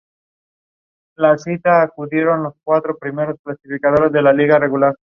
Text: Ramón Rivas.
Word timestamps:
Ramón 0.01 1.37
Rivas. 4.59 4.95